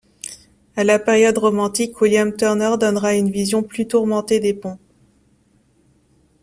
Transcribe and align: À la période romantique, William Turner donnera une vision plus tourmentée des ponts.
À 0.75 0.83
la 0.83 0.97
période 0.97 1.37
romantique, 1.37 2.01
William 2.01 2.35
Turner 2.35 2.71
donnera 2.79 3.13
une 3.13 3.29
vision 3.29 3.61
plus 3.61 3.87
tourmentée 3.87 4.39
des 4.39 4.55
ponts. 4.55 4.79